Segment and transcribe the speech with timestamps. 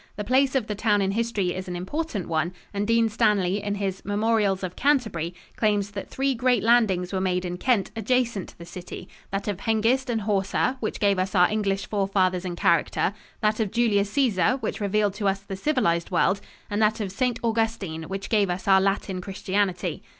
[0.15, 3.75] The place of the town in history is an important one, and Dean Stanley in
[3.75, 8.57] his "Memorials of Canterbury," claims that three great landings were made in Kent adjacent to
[8.57, 13.13] the city, "that of Hengist and Horsa, which gave us our English forefathers and character;
[13.41, 17.37] that of Julius Caesar, which revealed to us the civilized world, and that of St.
[17.43, 20.01] Augustine, which gave us our Latin Christianity."